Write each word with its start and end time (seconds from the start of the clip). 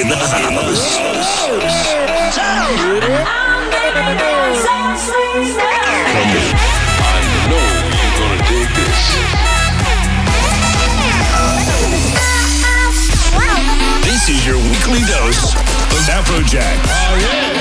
in 0.00 0.08
the 0.08 0.16
house. 0.16 0.98
This 14.02 14.28
is 14.30 14.46
your 14.46 14.56
weekly 14.56 15.00
dose 15.06 15.54
of 15.54 16.02
Afrojack. 16.10 16.78
Oh, 16.86 17.16
yeah. 17.20 17.54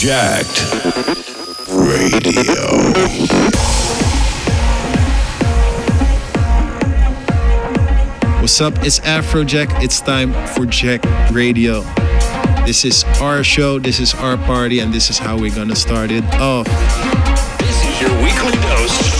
Jacked 0.00 0.58
Radio. 1.68 2.62
What's 8.42 8.60
up? 8.60 8.74
It's 8.84 8.98
Afrojack. 8.98 9.84
It's 9.84 10.00
time 10.00 10.32
for 10.48 10.66
Jacked 10.66 11.06
Radio. 11.30 11.82
This 12.66 12.84
is 12.84 13.04
our 13.20 13.44
show, 13.44 13.78
this 13.78 14.00
is 14.00 14.14
our 14.14 14.36
party, 14.36 14.80
and 14.80 14.92
this 14.92 15.10
is 15.10 15.16
how 15.16 15.38
we're 15.38 15.54
gonna 15.54 15.76
start 15.76 16.10
it 16.10 16.24
off. 16.40 16.66
This 17.60 17.84
is 17.84 18.00
your 18.00 18.10
weekly 18.20 18.58
dose 18.66 19.11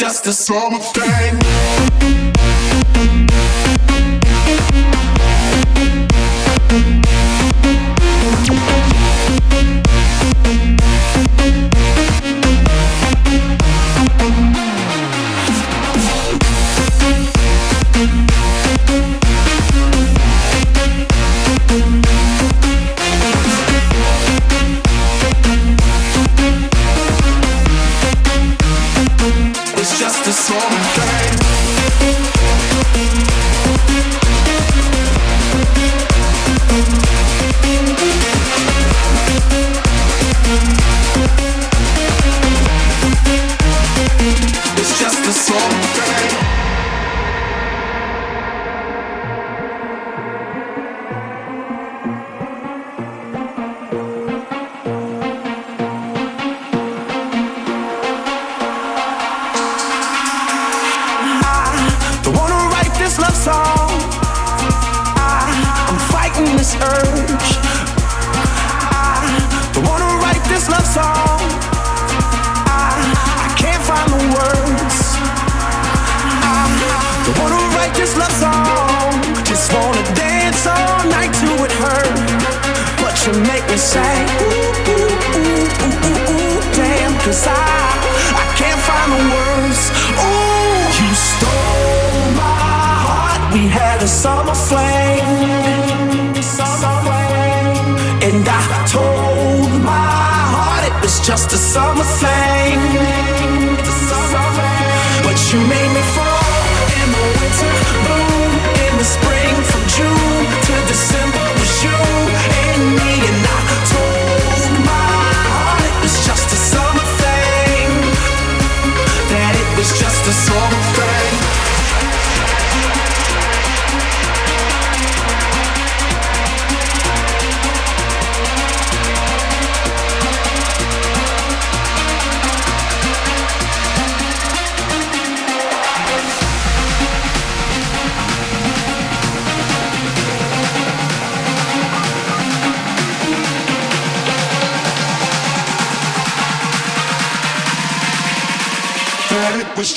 just 0.00 0.26
a 0.26 0.32
summer 0.32 0.78
thing. 0.78 1.39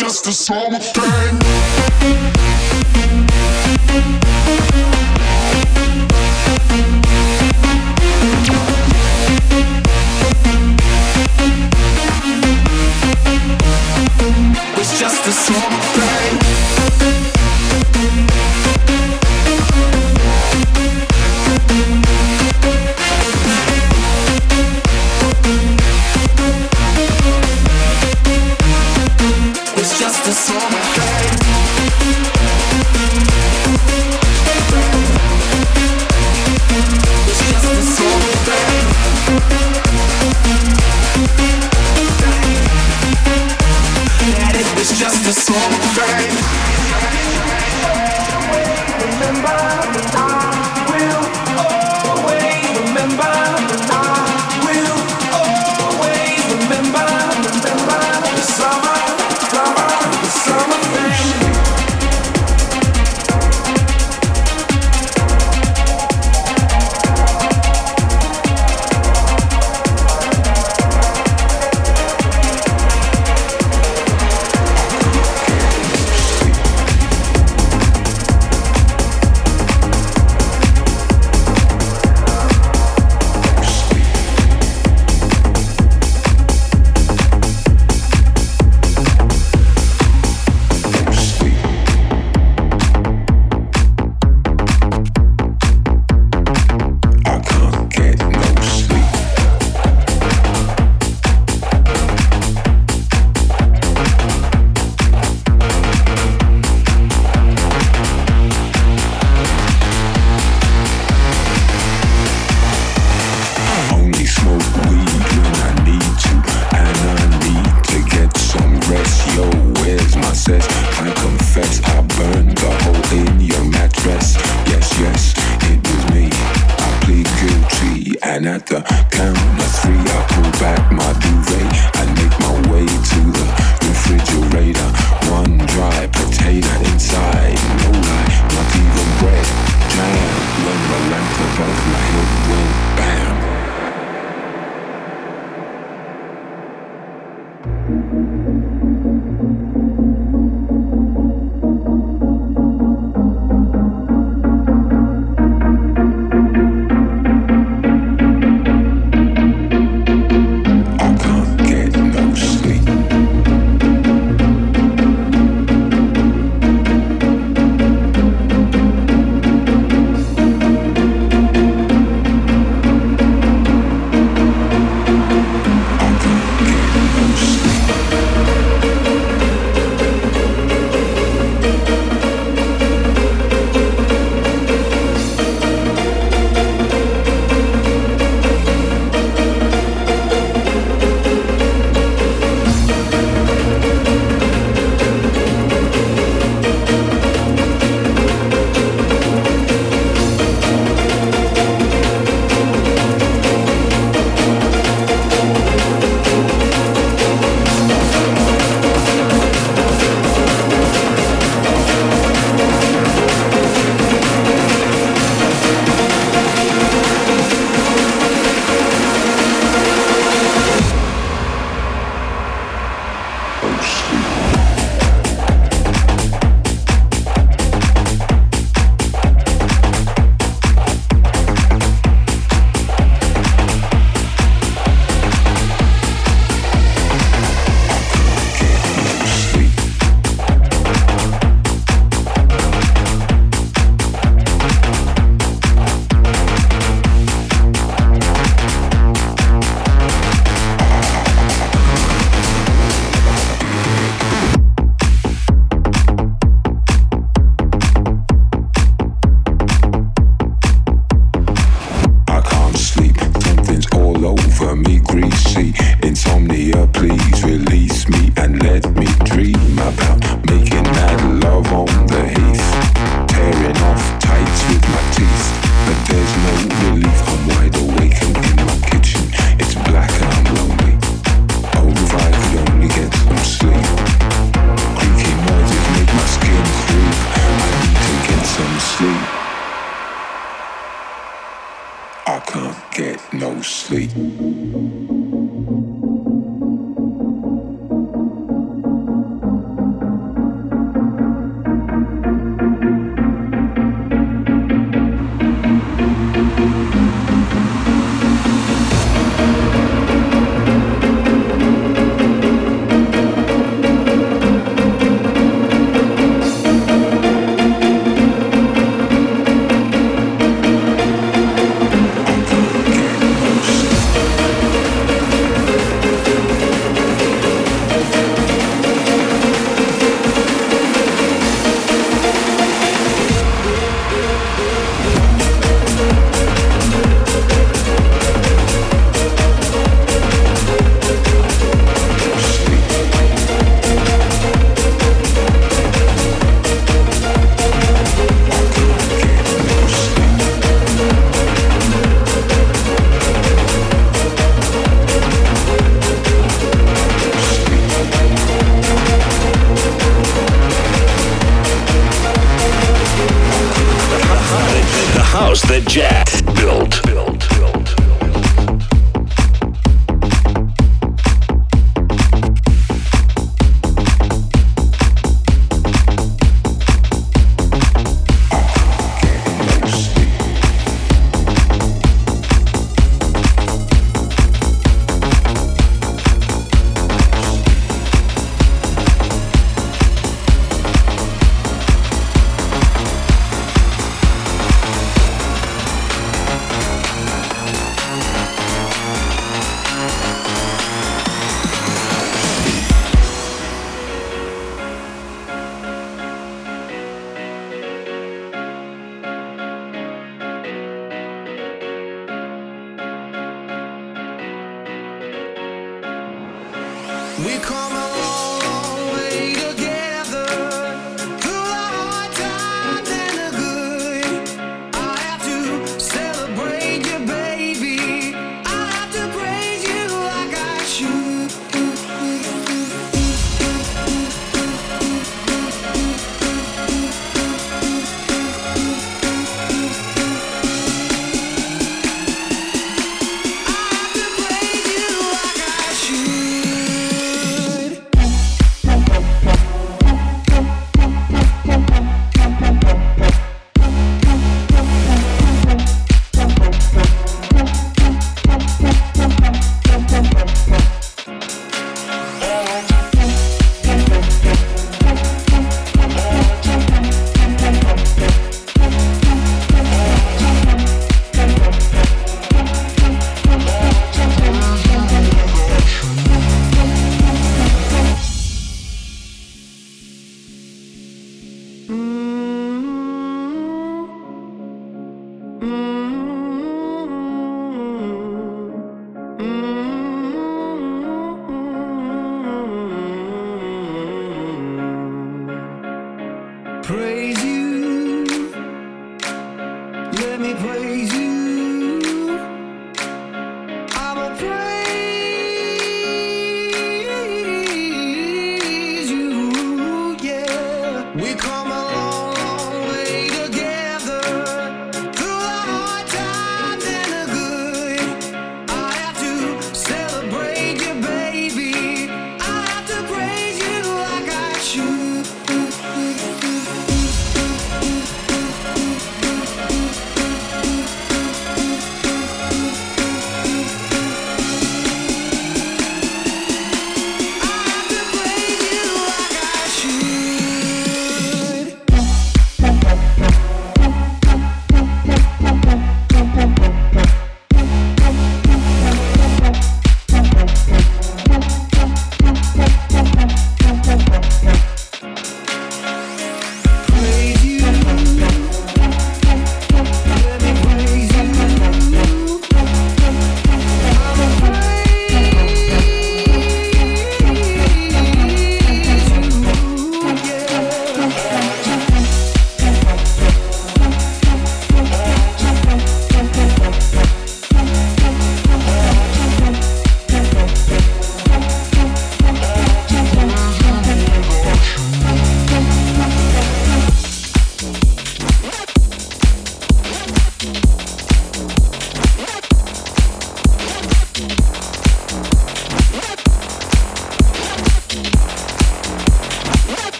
just 0.00 0.26
a 0.28 0.32
summer 0.32 0.78
thing. 0.78 1.02
It's 14.78 14.98
just 14.98 15.26
a 15.26 15.32
summer 15.32 15.82
thing 15.92 16.29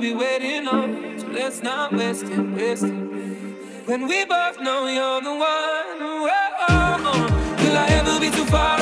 you'll 0.00 0.14
be 0.14 0.24
waiting 0.24 0.68
on. 0.68 1.18
So 1.18 1.26
let's 1.28 1.62
not 1.62 1.92
waste 1.92 2.24
it, 2.24 2.38
waste 2.54 2.84
it. 2.84 3.86
When 3.86 4.06
we 4.06 4.24
both 4.24 4.60
know 4.60 4.86
you're 4.86 5.20
the 5.20 5.30
one. 5.30 5.98
Will 7.62 7.76
I 7.76 7.86
ever 7.90 8.20
be 8.20 8.30
too 8.30 8.44
far? 8.46 8.77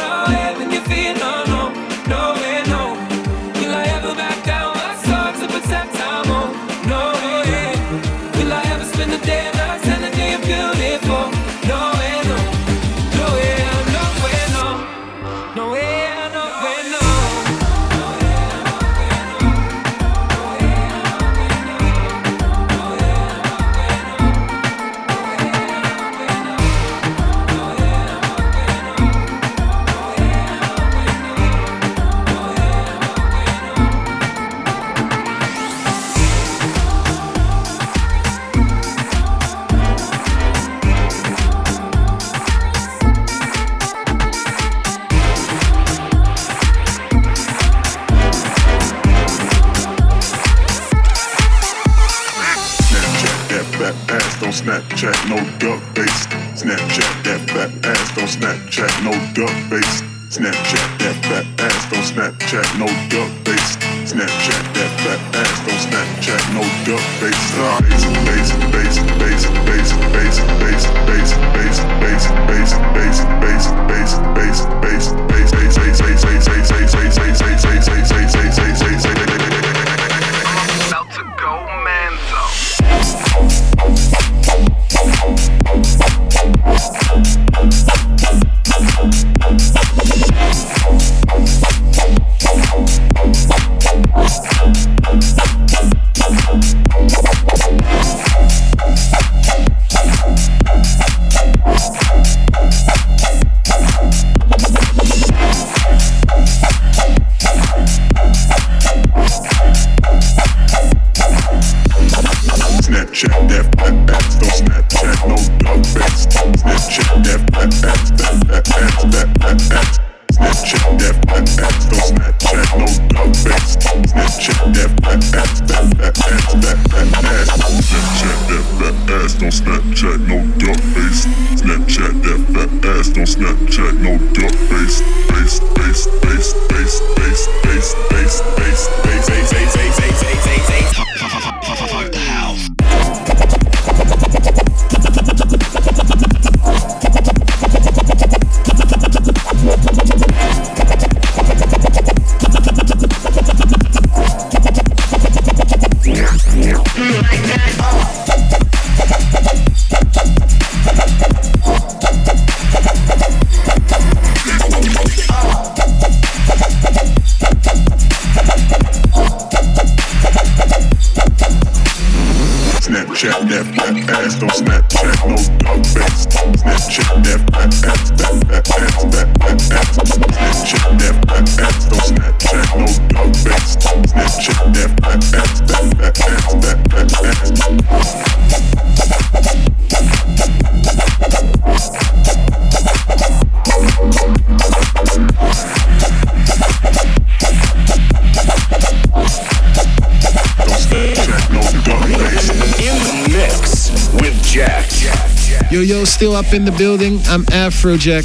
In 206.57 206.65
the 206.65 206.73
building. 206.73 207.21
I'm 207.27 207.45
Afrojack. 207.45 208.25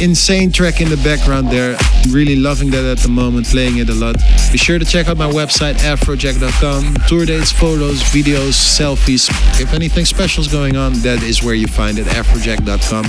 Insane 0.00 0.50
track 0.50 0.80
in 0.80 0.88
the 0.88 0.96
background 0.96 1.48
there. 1.50 1.76
Really 2.08 2.34
loving 2.34 2.70
that 2.70 2.84
at 2.84 2.98
the 2.98 3.10
moment, 3.10 3.46
playing 3.46 3.76
it 3.76 3.90
a 3.90 3.94
lot. 3.94 4.16
Be 4.50 4.56
sure 4.56 4.78
to 4.78 4.84
check 4.84 5.08
out 5.08 5.18
my 5.18 5.30
website, 5.30 5.74
afrojack.com. 5.74 6.96
Tour 7.06 7.26
dates, 7.26 7.52
photos, 7.52 8.02
videos, 8.04 8.56
selfies. 8.56 9.28
If 9.60 9.74
anything 9.74 10.06
special 10.06 10.40
is 10.40 10.48
going 10.48 10.76
on, 10.76 10.94
that 11.00 11.22
is 11.22 11.42
where 11.42 11.54
you 11.54 11.66
find 11.66 11.98
it, 11.98 12.06
afrojack.com. 12.06 13.04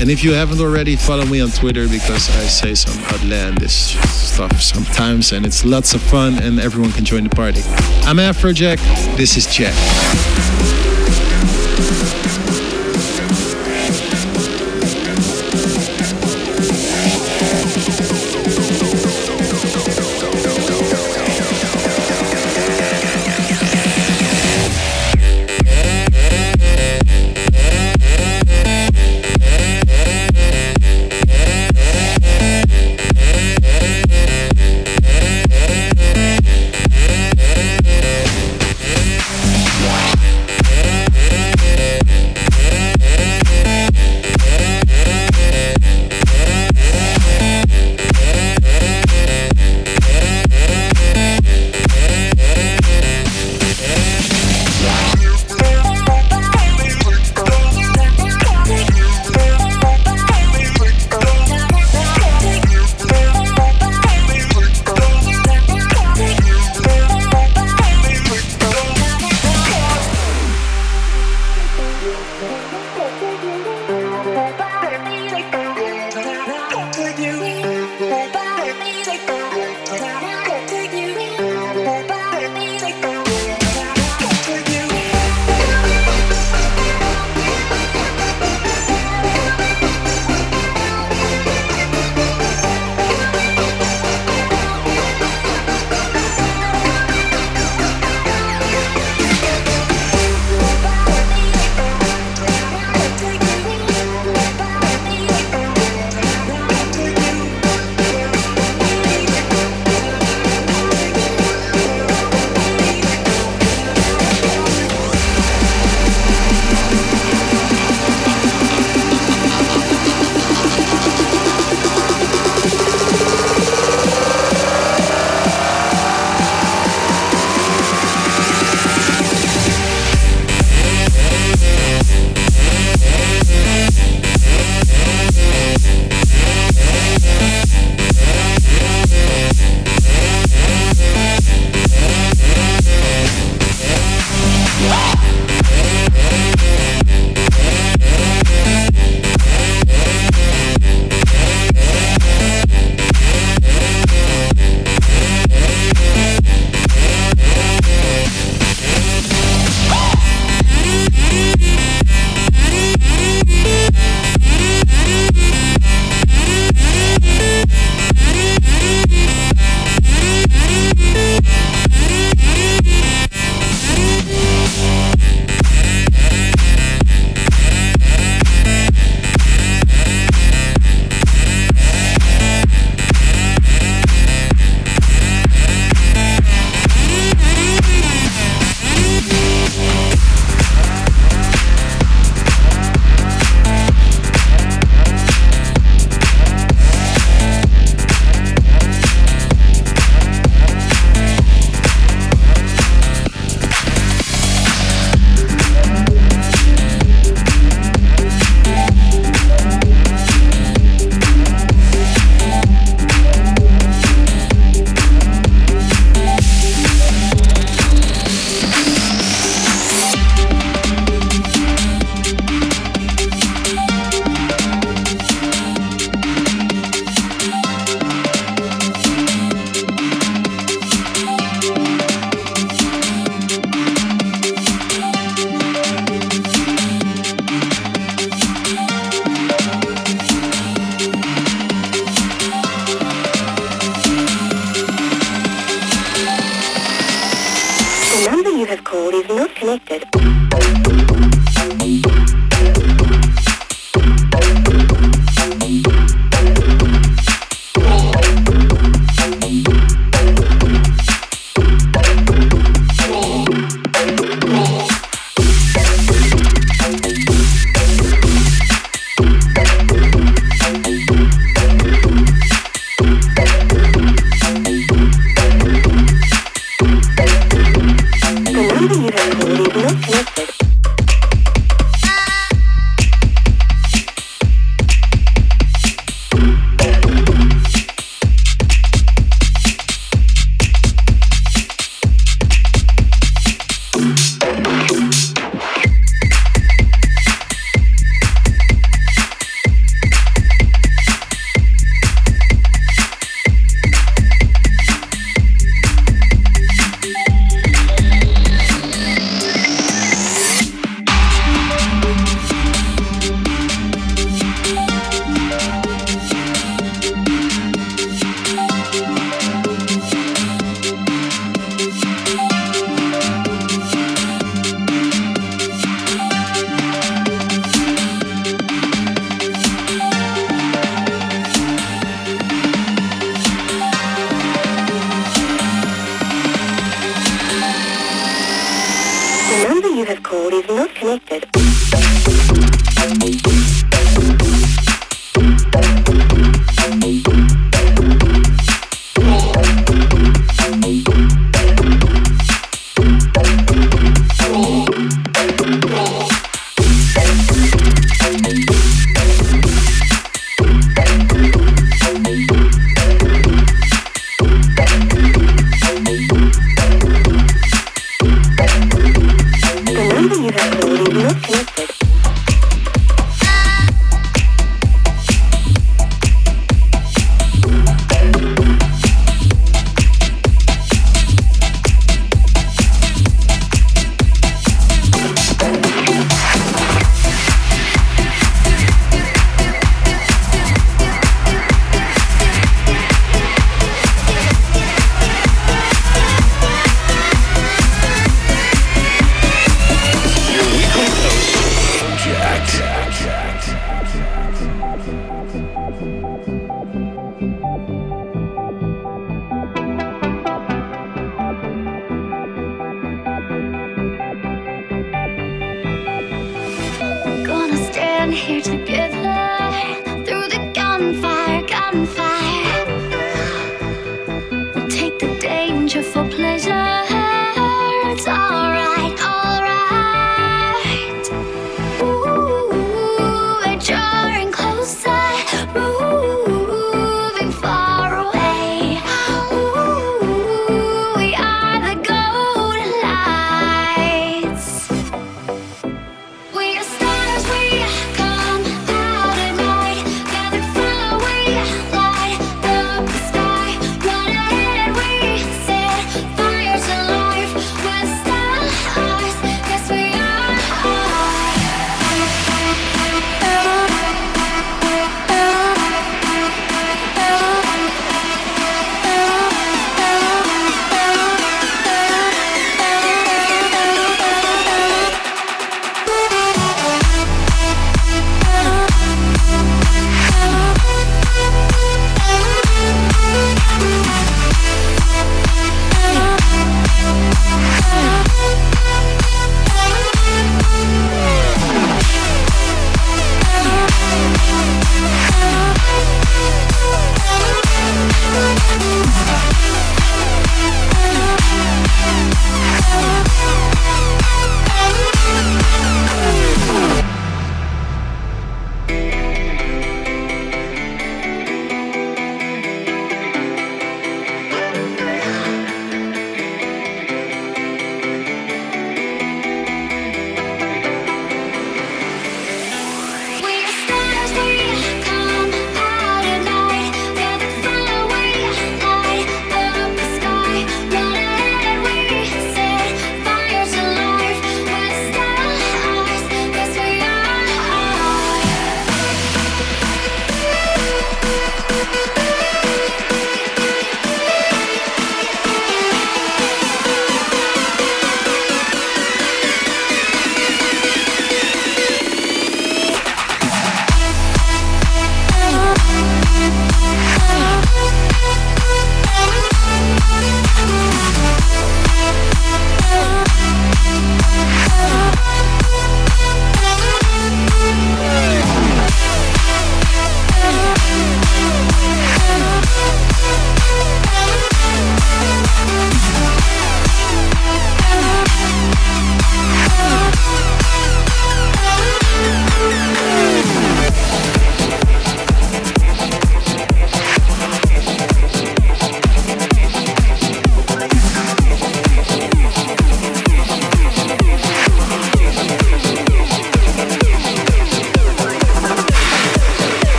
And 0.00 0.08
if 0.08 0.22
you 0.22 0.34
haven't 0.34 0.60
already, 0.60 0.94
follow 0.94 1.26
me 1.26 1.40
on 1.40 1.50
Twitter 1.50 1.88
because 1.88 2.30
I 2.30 2.44
say 2.44 2.74
some 2.74 3.02
outlandish 3.06 3.98
stuff 4.08 4.62
sometimes 4.62 5.32
and 5.32 5.44
it's 5.44 5.64
lots 5.64 5.94
of 5.94 6.00
fun 6.00 6.38
and 6.38 6.60
everyone 6.60 6.92
can 6.92 7.04
join 7.04 7.24
the 7.24 7.30
party. 7.30 7.62
I'm 8.06 8.18
Afrojack. 8.18 8.78
This 9.16 9.36
is 9.36 9.46
Jack. 9.46 9.74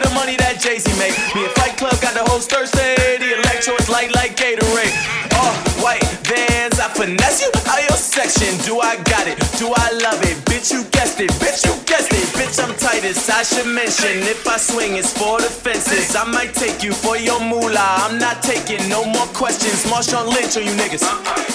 Of 0.00 0.08
the 0.08 0.14
money 0.14 0.36
that 0.40 0.56
Jay 0.56 0.80
Z 0.80 0.88
make. 0.96 1.12
Me 1.36 1.44
and 1.44 1.52
Fight 1.60 1.76
Club 1.76 1.92
got 2.00 2.16
the 2.16 2.24
whole 2.24 2.40
Thursday. 2.40 2.96
The 3.20 3.36
electro 3.36 3.76
is 3.76 3.92
light 3.92 4.08
like 4.16 4.32
Gatorade. 4.32 4.96
Oh, 5.36 5.52
white 5.84 6.00
vans, 6.24 6.80
I 6.80 6.88
finesse 6.88 7.44
you. 7.44 7.52
How 7.68 7.76
your 7.84 8.00
section? 8.00 8.48
Do 8.64 8.80
I 8.80 8.96
got 9.04 9.28
it? 9.28 9.36
Do 9.60 9.68
I 9.68 9.92
love 10.00 10.24
it? 10.24 10.40
Bitch, 10.48 10.72
you 10.72 10.88
guessed 10.88 11.20
it. 11.20 11.28
Bitch, 11.36 11.68
you 11.68 11.76
guessed 11.84 12.16
it. 12.16 12.24
Bitch, 12.32 12.56
I'm 12.62 12.72
tightest. 12.80 13.28
I 13.28 13.42
should 13.42 13.68
mention 13.68 14.24
if 14.24 14.48
I 14.48 14.56
swing, 14.56 14.96
it's 14.96 15.12
for 15.12 15.40
the 15.40 15.52
fences. 15.52 16.16
I 16.16 16.24
might 16.24 16.54
take 16.54 16.82
you 16.82 16.92
for 16.92 17.18
your 17.18 17.40
moolah. 17.40 18.08
I'm 18.08 18.16
not 18.16 18.42
taking 18.42 18.80
no 18.88 19.04
more 19.04 19.28
questions. 19.36 19.84
Marshawn 19.84 20.32
Lynch 20.32 20.56
on 20.56 20.64
you 20.64 20.72
niggas. 20.80 21.04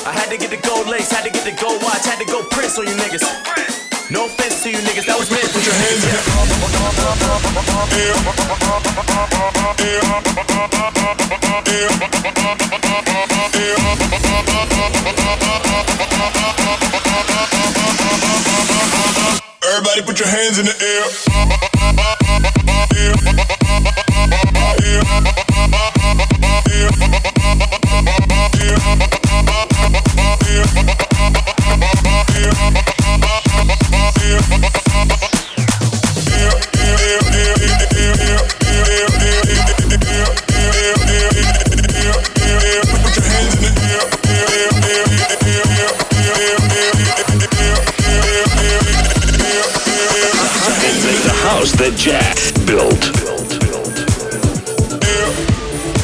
I 0.06 0.14
had 0.14 0.30
to 0.30 0.38
get 0.38 0.54
the 0.54 0.62
gold 0.62 0.86
lace, 0.86 1.10
had 1.10 1.26
to 1.26 1.34
get 1.34 1.46
the 1.46 1.58
gold 1.58 1.82
watch, 1.82 2.06
had 2.06 2.22
to 2.22 2.30
go 2.30 2.46
Prince 2.54 2.78
on 2.78 2.86
you 2.86 2.94
niggas. 2.94 3.26
No 4.12 4.26
offense 4.26 4.62
to 4.62 4.70
you 4.70 4.78
niggas, 4.86 5.08
that 5.08 5.18
was 5.18 5.32
meant. 5.32 5.50
Put 5.50 5.66
your 5.66 5.74
hands 5.74 6.06
in 6.06 6.14
Everybody 19.68 20.02
put 20.04 20.20
your 20.20 20.30
hands 20.30 20.60
in 20.60 20.66
the 20.66 20.76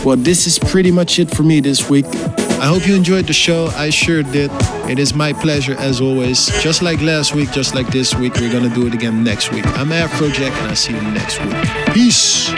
Well, 0.04 0.18
this 0.18 0.48
is 0.48 0.58
pretty 0.60 0.92
much 0.92 1.20
it 1.20 1.30
for 1.30 1.44
me 1.44 1.60
this 1.60 1.90
week. 1.90 2.06
I 2.62 2.66
hope 2.66 2.88
you 2.88 2.96
enjoyed 2.96 3.26
the 3.26 3.34
show. 3.34 3.68
I 3.76 3.90
sure 3.90 4.24
did. 4.24 4.52
It 4.90 5.00
is 5.00 5.14
my 5.14 5.34
pleasure 5.34 5.76
as 5.78 6.02
always. 6.02 6.48
Just 6.62 6.82
like 6.82 7.02
last 7.02 7.34
week, 7.36 7.52
just 7.52 7.74
like 7.76 7.88
this 7.88 8.14
week, 8.16 8.36
we're 8.36 8.52
gonna 8.52 8.74
do 8.74 8.88
it 8.88 8.94
again 8.94 9.24
next 9.24 9.52
week. 9.52 9.66
I'm 9.78 9.90
Afrojack 9.90 10.52
and 10.52 10.68
I'll 10.68 10.76
see 10.76 10.94
you 10.94 11.02
next 11.02 11.40
week. 11.44 11.94
Peace. 11.94 12.52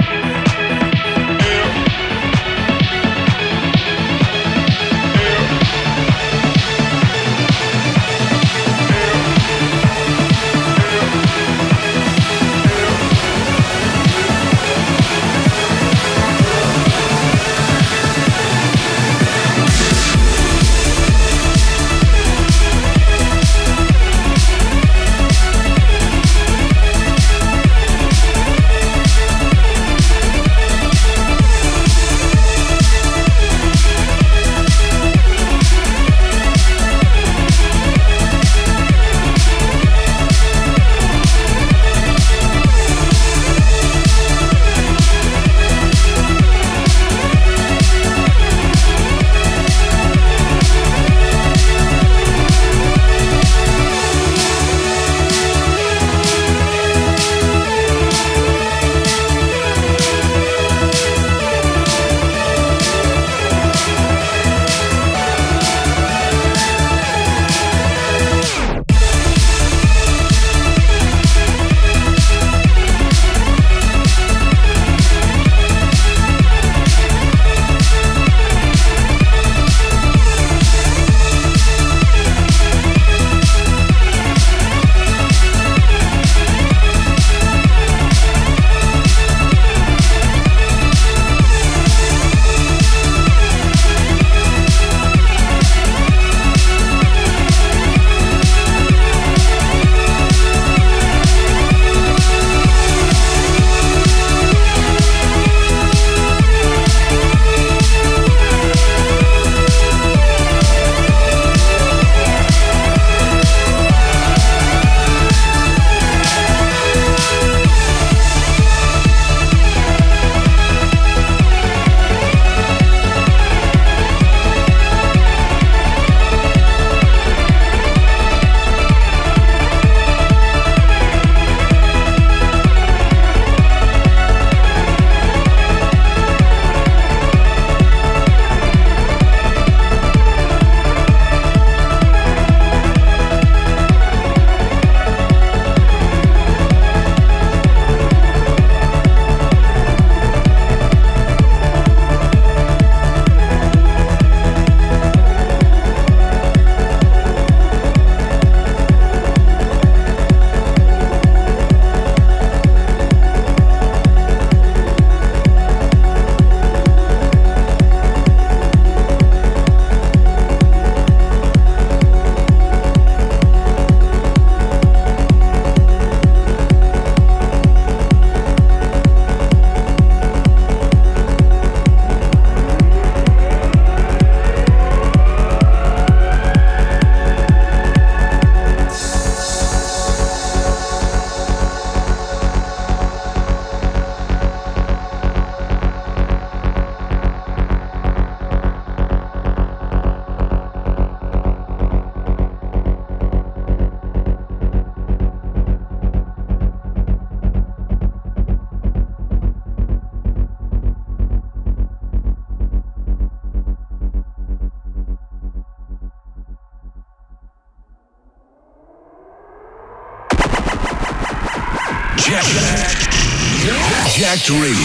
Radio. 224.50 224.83